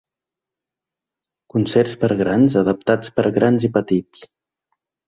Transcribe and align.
Concerts 1.57 1.93
per 2.05 2.11
a 2.17 2.19
grans 2.25 2.59
adaptats 2.65 3.17
per 3.21 3.31
a 3.33 3.37
grans 3.39 3.71
i 3.71 3.77
petits. 3.79 4.29